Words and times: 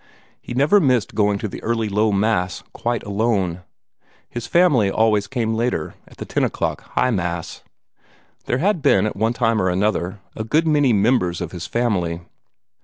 He 0.41 0.55
never 0.55 0.79
missed 0.79 1.13
going 1.13 1.37
to 1.37 1.47
the 1.47 1.61
early 1.61 1.87
Low 1.87 2.11
Mass, 2.11 2.63
quite 2.73 3.03
alone. 3.03 3.61
His 4.27 4.47
family 4.47 4.89
always 4.89 5.27
came 5.27 5.53
later, 5.53 5.93
at 6.07 6.17
the 6.17 6.25
ten 6.25 6.43
o'clock 6.43 6.81
High 6.95 7.11
Mass. 7.11 7.61
There 8.45 8.57
had 8.57 8.81
been, 8.81 9.05
at 9.05 9.15
one 9.15 9.33
time 9.33 9.61
or 9.61 9.69
another, 9.69 10.19
a 10.35 10.43
good 10.43 10.65
many 10.65 10.91
members 10.91 11.39
of 11.39 11.51
this 11.51 11.67
family. 11.67 12.21